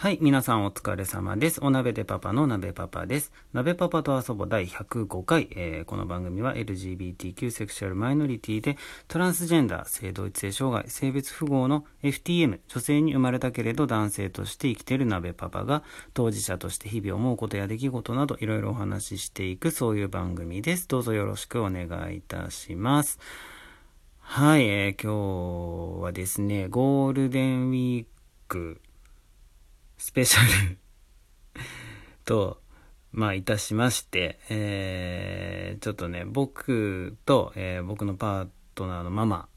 [0.00, 1.60] はい、皆さんお疲れ様です。
[1.62, 3.32] お鍋でパパの鍋パパです。
[3.52, 8.78] 鍋パパと遊ぼ第105回、えー、この番組は LGBTQ セクシュアルマイノリティで
[9.08, 15.82] トランスジェンダー、性同一性障害、性別符号の FTM、女性に生まれたけれど男性として生きている鍋パパが
[16.14, 20.88] 当事者として日々思うことや出来事などいろいろお話ししていくそういう番組です。
[20.88, 23.18] どうぞよろしくお願いいたします。
[24.20, 28.06] はい、えー、今日はですね、ゴールデンウィー
[28.48, 28.80] ク
[30.00, 30.78] スペシャル
[32.24, 32.62] と、
[33.12, 39.48] まあ、いたしまして、えー、ちょっとね、僕と、えー、僕のパートナーのママ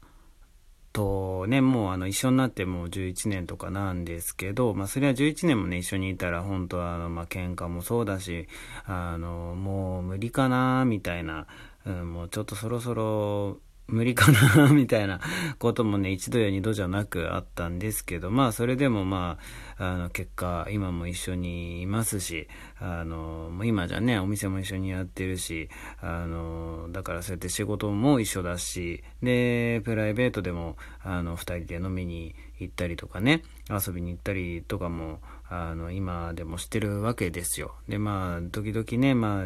[0.92, 8.46] とね、もうあの一緒になってもう11年とかなんですけど、まあそれは11年もね、一緒にいたら本当はあの、まあ喧嘩もそうだし、
[8.84, 11.46] あの、もう無理かな、みたいな、
[11.86, 15.20] うん、もうちょっとそろそろ無理かなみたいな
[15.58, 19.38] こともね、一度や二度じゃなくあったんですけど、まあ、それでもま
[19.78, 25.68] あ、あの、結果、今も一緒にいますし、あの、今じゃね、お店も一緒にやってるし、
[26.00, 37.74] あの、だからそうやって仕事も一緒だし、で、プライベートでも、あの、二人で飲みに行ったりとかね、遊びに行ったりとかも、あの、今でもしてるわけですよ。
[37.86, 39.44] で、まあ、時々ね、まあ、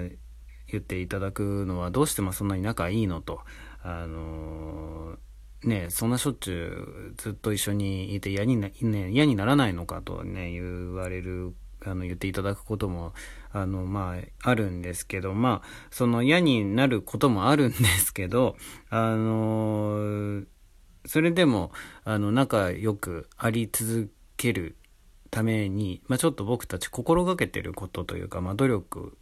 [0.70, 3.40] 言っていただくのはどうしてもそんなに仲いいのと、
[3.88, 5.16] あの
[5.64, 13.14] ね、そんなしょっちゅうずっと一緒にいて嫌にな,、ね、嫌にならないのかとね、言われる、あの、言っていただくことも、
[13.50, 18.56] あの、まあ、あるんですけど、まあ、その嫌になることもあるんですけど、
[18.90, 20.42] あの
[21.06, 21.72] それでも、
[22.04, 24.76] あの、仲良くあり続ける
[25.30, 29.18] ために、まあ、ちょっと僕たち心がけてることというか、まあ、努力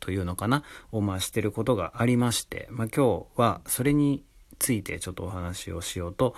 [0.00, 4.24] というのかなをまあしてることがありまして、まあ、今日はそれに
[4.58, 6.34] ついてちょっとお話をしようと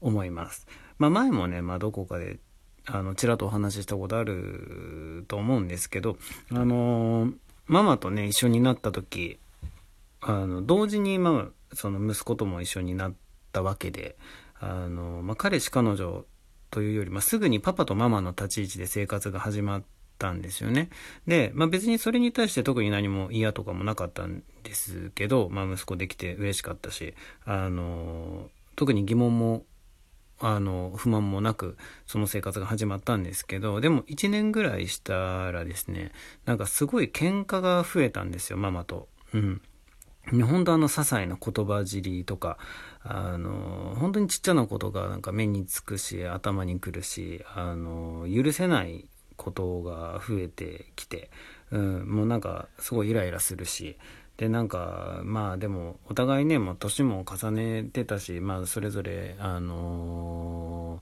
[0.00, 0.66] 思います。
[0.98, 2.38] まあ、前もね、まあ、どこかで
[2.86, 6.16] あのちらっとお話ししたことあると思うんですけど、
[6.50, 7.34] あのー、
[7.66, 9.38] ママとね一緒になった時
[10.20, 13.14] あの同時に、まあ、その息子とも一緒になっ
[13.52, 14.16] たわけで、
[14.58, 16.24] あのまあ、彼氏彼女
[16.70, 19.82] というより、まあ、すぐにパパとママの立ち位置で生活が始まっ
[20.18, 20.88] たんですよね。
[21.26, 29.64] で、まあ別にそれに対して特に何も嫌とかもなかったんですけど、まあ息子できて嬉しかったし、あの、特に疑問も、
[30.38, 31.76] あの、不満もなく、
[32.06, 36.12] その生活が始まったんですけど、でも1年ぐらいしたらですね、
[36.44, 39.08] なんかすごい喧嘩が増えたんですよ、ママと。
[39.32, 39.60] うん。
[40.32, 42.58] 本当あの些細な言葉尻とか、
[43.02, 51.30] あの、本当にちっちゃなことがなんか目につくし、頭にくるし、あの、許せないことが増えてきて、
[51.70, 53.96] うん、もうなんかすごいイライラするし、
[54.36, 61.00] でなんかまあでもお互いねもう年も重ねてたしまあそれぞれあの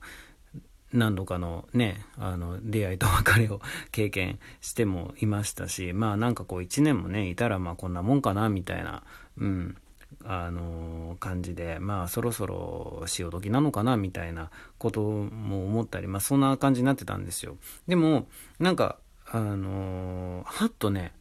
[0.55, 0.59] ー、
[0.93, 3.59] 何度かのねあの出会いと別れを
[3.91, 9.03] 経験してもいましたしまあなんかこう1年もねいたらまあこんなもんかなみたいな
[9.37, 9.77] うん。
[10.23, 17.57] あの感じでまあそろそろ潮時なのかなみたいなことも思ったりまあそんな感じになってたんですよ。
[17.87, 18.27] でも
[18.59, 21.13] なんかあのはっとね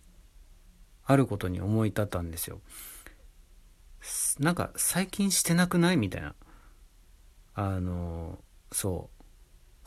[1.05, 2.61] あることに思い立ったんですよ。
[4.39, 5.97] なんか最近してなくない？
[5.97, 6.35] みたいな。
[7.55, 8.39] あの
[8.73, 9.15] そう。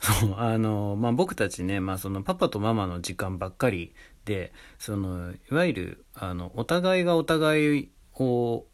[0.00, 8.64] そうあのまあ僕たちねまあそのパパとママの時間ばっかりでそのいわゆるあのお互いがお互いを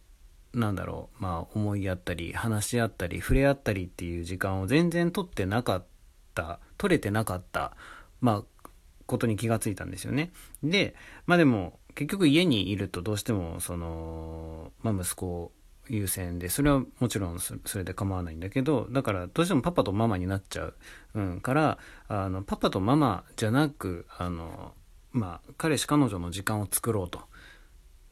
[0.55, 5.87] なんだろう、まあ思いやったり、話し合ったり、触れ合ったりっていう時間を全然取ってなかっ
[6.35, 7.77] た、取れてなかった、
[8.21, 8.69] まあ、
[9.07, 10.33] ことに気がついたんですよね。
[10.63, 10.95] で、
[11.27, 15.53] まあでも、結局家にいるとどうしても、その、まあ息子
[15.89, 20.75] 優先で、それはもちろんそれで構わないんだけど、だからどうしてもパパとママになっちゃう。
[21.15, 21.79] うん、から、
[22.09, 24.75] あの、パパとママじゃなく、あの、
[25.13, 27.23] まあ、彼氏彼女の時間を作ろうと。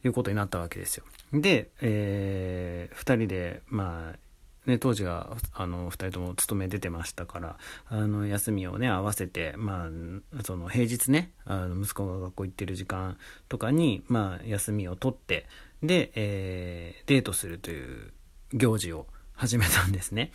[0.03, 1.03] いうことになったわけですよ。
[1.33, 4.19] で、えー、2人で、まあ、
[4.65, 9.89] ね、当時はあの2人とも勤め出てましたからあの休みをね合わせて、ま
[10.37, 13.17] あ、その平日ねあの息子が学校行ってる時間
[13.49, 15.47] とかに、まあ、休みを取って
[15.81, 18.13] で、えー、デートするという
[18.53, 20.31] 行事を始めたんですね。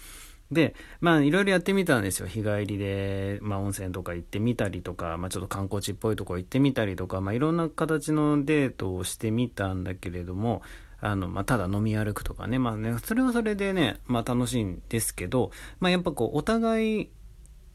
[0.50, 2.26] で、まあいろいろやってみたんですよ。
[2.26, 10.62] 日帰りで、まあ温泉とか行ってみたりとか、まあちょっと観光地っぽいとこ行ってみたりとか、まあいろんな形のデートをしてみたんだけれども、
[11.00, 15.50] あの、まあただ飲み歩くとかね、まあね、それはそれでね、まあ楽しいんですけど、
[15.80, 17.10] まあやっぱこう、お互い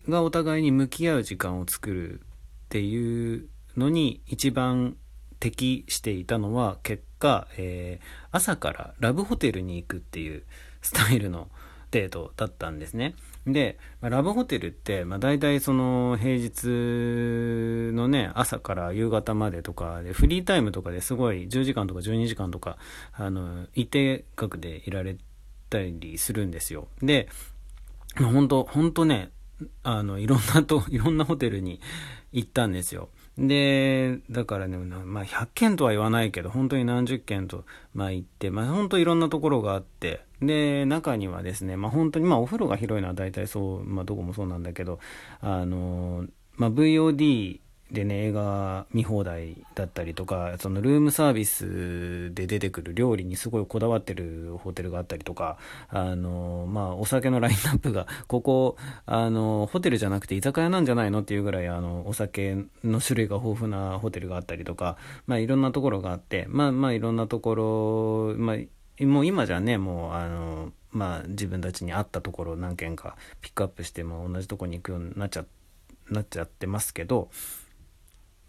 [0.09, 2.23] がお互いに向き合う時間を作るっ
[2.69, 3.47] ていう
[3.77, 4.97] のに一番
[5.39, 10.43] 適していたのは結果、えー、朝からラブホテルに行くっていう
[10.81, 11.49] スタイルの、
[11.93, 13.13] 程度だったんですね。
[13.45, 22.77] で、ま、ラブホテルって、まあ、大体その平日のね朝から夕方までとかでフリータイムとかですごい10時間とか12時間とか
[23.13, 25.17] あの一定額でいられ
[25.69, 27.27] たりするんですよで、
[28.17, 29.31] 本当本当ね
[29.83, 31.81] あのいろんなといろんなホテルに
[32.31, 45.00] 行ったんですよで、だからね、まあ、100件とは言わないけど、本当に何十件と、まあ、行って、まあ、本当いろんなところがあって、で、中にはですね、まあ、本当に、まあ、お風呂が広いのは大体そう、まあ、どこもそうなんだけど、
[45.41, 46.27] あの、
[46.57, 47.59] まあ、VOD
[47.93, 55.59] でね映画見放題だったりとかそのルームサービスで出てくる料理にすごいこだわってるホテルがあったりとか
[55.89, 64.97] あのまあお酒のラインナップがここあのホテルじゃなくて居酒屋なんじゃないのっていうぐらいあのお酒の種類が豊富なホテルがあったりとか
[65.27, 67.53] まあいろんなところがあってまあまあいろんなとこ
[68.33, 75.45] ろまあもう今じゃねもうあのまあ自分たちに合ったところ何軒かピックアップしても同じとこに行くようになっちゃ
[76.09, 77.29] なっちゃってますけど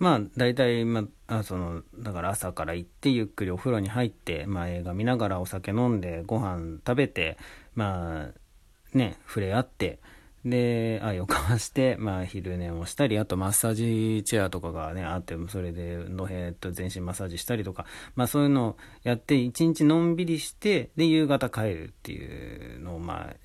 [0.04, 7.38] まあ大体、まあ、そのだから朝から行ってゆっくりお風呂に入って、まあ、映画見ながらお酒飲んでご飯食べて
[7.74, 10.00] まあね触れ合って
[10.44, 23.36] で愛を交わして、まあ、昼寝をしたりあとマッサージチェアとかがねあってそれでのへと全身マッサージしたりとか、まあ、そういうのをやって一日のんびりしてで夕方帰るっていうのをまあ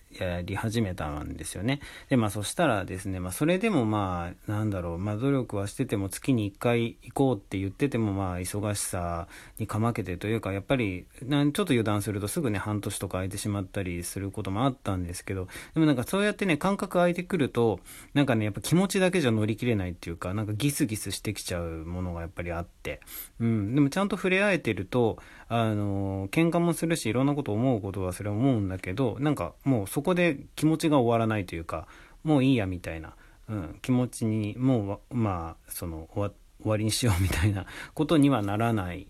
[0.46, 1.82] り始めたんですよね。
[2.10, 9.28] で、まあそしたらですね、まあそれでもまあなんだろう、まあ努力はしてても月に1回行こうって言っててもまあ忙しさ
[9.58, 17.80] にかまけてというか、やっぱりちょっと油断するとすぐね半年とか空いてしまったりすることもあったんですけど、でもなんかそうやってね感覚空いてくると、
[18.14, 23.00] なんかねやっぱ気持ちだけじゃ乗り切れないっていうか、なんかギスギスしてきちゃうものがやっぱりあって、
[23.40, 25.18] うん、でもちゃんと触れ合えてると、
[25.48, 31.88] あの、喧嘩もするしいろんなこと思うことはそれは思うんだけど、なんかもうそこで気持ちが終わらないというか
[32.24, 33.16] もういいやみたいな、
[33.48, 39.08] うん、気持ちにもうまあその終わりにしようみたいな ことにはならない。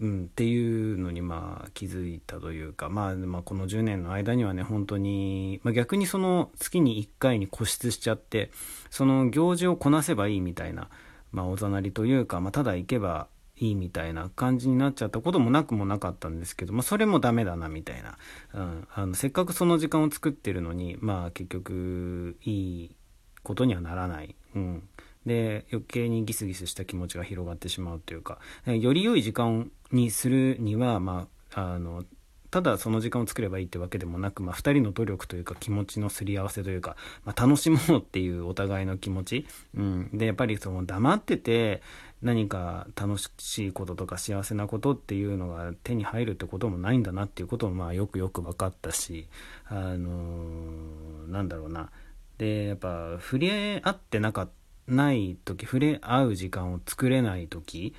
[0.00, 8.50] うん、っていうのにまあ気づいたというか、まあ、まあこの10年の間にはね本当に、まあ、逆にその月に1回に固執しちゃって
[8.90, 10.90] その行事をこなせばいいみたいな、
[11.30, 18.18] まあ、おざなりというか、まあ、ただ行けばいいみたいな感じになっちゃったこともなくもなかったんですけど、まあ、それもダメだなみたいな、
[18.54, 22.96] うん、あのせっかくその時間を作ってるのにまあ結局いい
[23.42, 24.88] ことにはならない、うん、
[25.24, 28.38] で余計にギスギスした気持ちが広がってしまうというか。
[28.66, 32.04] より良い時間にするにはまああの
[32.54, 39.46] ただその時間を作ればいいってわけでもなく、まあ、2人の努力というか気持ちのすり合わせというか、まあ、楽しもうっていうお互いの気持ち、
[39.76, 41.82] うん、でやっぱりその黙ってて
[42.24, 49.28] 何か楽しいこととか幸せなことっていうのが手に入るってこともないんだなっていうこともまあよくよく分かったし
[49.66, 51.90] あのー、なんだろうな
[52.38, 54.48] でやっぱ触れ合ってなか
[54.88, 57.94] ない時触れ合う時間を作れない時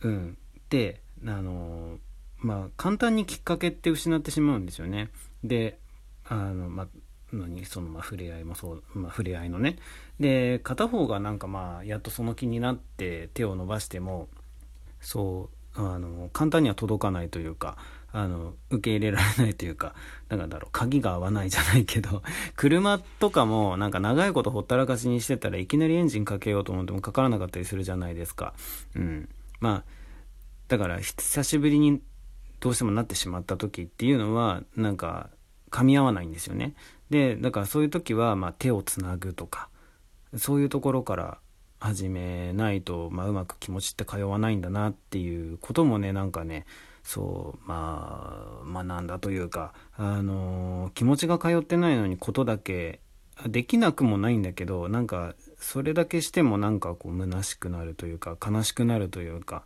[0.00, 0.38] うん
[0.70, 1.98] であのー
[2.38, 5.10] まあ簡単にきっかけって失ってしまうんですよね。
[5.44, 5.78] で
[6.24, 6.88] あのまあ
[7.32, 9.76] 何そのまあ触れ合いもそう、まあ、触れ合いのね
[10.18, 14.28] で片方がなんかまあやっとその気になって手を伸ばしても
[15.00, 17.76] そうあの簡単には届かないというか
[18.10, 19.94] あの受け入れられないというか
[20.28, 22.22] なんだろう鍵が合わないじゃないけど
[22.56, 28.54] 車とかもなんか長いことほったらかしにしてたらいきなりエンジンかけようと思ってもかからなかったりするじゃないですか。
[28.96, 29.28] うん、
[29.60, 29.98] まあ
[30.68, 32.00] だから久しぶりに
[32.60, 35.30] どうしてもなってしまった時っていうのはなんか
[35.70, 36.74] 噛み合わないんですよね。
[37.10, 39.68] でだからそういう時はまあ手をつなぐとか
[40.36, 41.38] そういうところから
[41.80, 46.66] 始めないと、まあ、うまく気持ちって通わないんだなっていうこともねなんかね
[47.08, 53.00] そうまあ学んだというか、あの、気持ちが通ってないのにことだけ
[53.46, 59.64] できなくもないんだけどなんかそれだけしてもなんかこう虚しくなるというか悲しくなるというか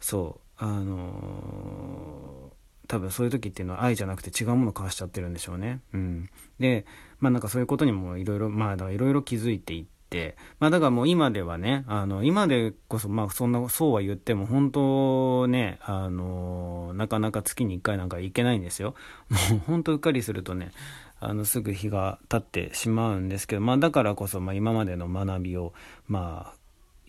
[0.00, 2.50] そうあの
[2.90, 5.80] 多分そういう時っていうのは愛じゃなくて違うものを交わしちゃってるんでしょうね。
[5.94, 6.28] うん、
[6.58, 6.84] で
[7.20, 10.36] まあなんかそういうことにもいろいろまあだからいろいろ気づいていって。
[10.58, 18.96] まあだからもう今ではね、あの、今でこそ、まあそんな、そうは言っても本当ね、あの、なかなか月に1回なんか行けないんですよ。
[19.50, 20.72] もう本当うっかりするとね、
[21.20, 25.74] あの、すぐ日が経ってしまうんですけど、まあだからこそ、まあ今までの学びを、
[26.08, 26.60] まあ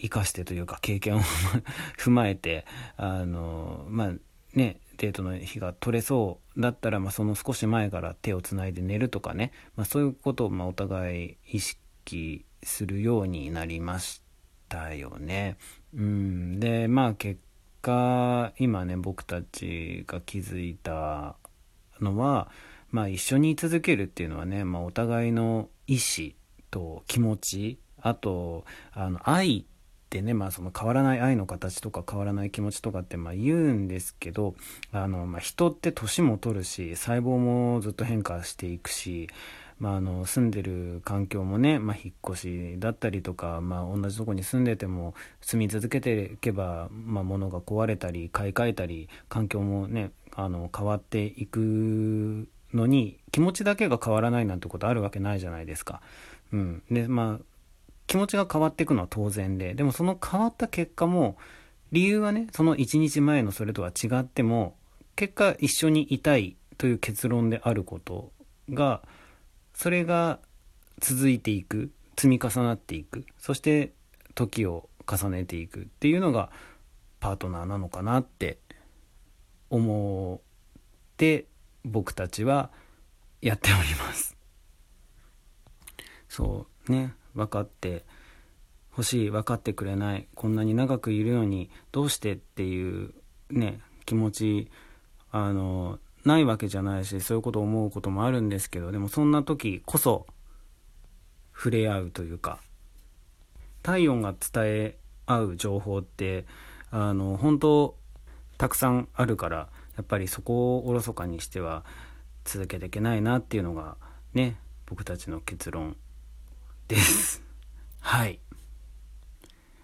[0.02, 1.22] 生かしてというか経験を
[1.98, 2.66] 踏まえて
[2.98, 4.14] あのまあ
[4.54, 14.22] ねデートの日が取れそうだったら、まあ、その少し前から手をつないで寝るとかね、まあ、そういうことをまお互い意識するようになりまし
[14.70, 15.58] たよね。
[15.96, 17.41] うん、でまあ結
[17.81, 21.36] 果今ね僕たちが気づいた
[22.00, 22.51] のは、
[22.91, 26.36] まあ、一緒に居続けるっていうのはね、まあ、お互いの意志
[26.70, 29.65] と気持ちあとあの愛
[30.12, 34.56] ってね、まあ、その変わらない愛の形とか変わらない気持ちとかってまあ言うんですけど
[34.91, 39.30] あの、まあ、人って年も取るし細胞もずっと変化していくし
[39.80, 56.01] まあ、あの住んでる環境もね、まあ、引っ越しだったりとか、まあ、同じとこに住んでても住み続けていけば、まあ、物が壊れたり買い替えたり環境もねあの変わっていくのに気持ちだけが変わらないなんてことあるわけないじゃないですか。
[56.53, 57.50] うん、でまあ
[58.12, 61.38] 気持ちが変わっていくのは当然ででもその変わった結果も
[61.94, 64.75] 理由はねその1日前のそれとは違っても
[65.15, 68.34] 結果一緒にいたいという結論であること
[68.70, 69.01] が
[69.74, 70.39] それが
[71.00, 73.94] 続いていく積み重なっていくそして
[74.36, 76.51] 時を重ねていくっていうのが
[77.22, 78.58] パートナーなのかなって
[79.70, 81.46] 思って
[81.86, 82.72] 僕たちは
[83.41, 84.36] やっております。
[86.27, 87.13] そうね。
[87.36, 88.06] 分かって
[88.92, 93.14] 欲しい分かってくれないこんなに長くいるのにどうしてっていう
[93.50, 94.72] ね気持ち
[95.32, 100.28] あのないわけじゃないしそういうことを思うこともあるんですけどでもそんな時こそ
[101.56, 102.60] 触れ合うというか
[103.82, 106.46] 体温が伝え合う情報って
[106.92, 107.96] あの本当
[108.58, 111.84] たくさんあるからやっぱりそこをおろそかにしては
[112.44, 113.98] 続けていけないなっていうのが
[114.34, 115.96] ね僕たちの結論
[116.91, 117.41] です。
[118.01, 118.39] はい。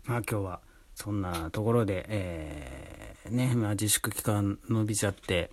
[0.03, 0.59] まあ今日は
[0.93, 5.51] そんなところでえー、ねまあ自粛期間伸びちゃって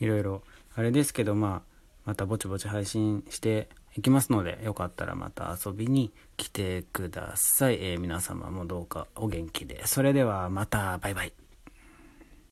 [0.00, 0.42] いろいろ
[0.76, 9.84] あれですけどまあまたぼちぼち配信していきますのでよかったらまた遊びに来てください、えー、皆様もどうかお元気で。
[9.86, 10.98] それではまた。
[10.98, 11.43] バイバイ。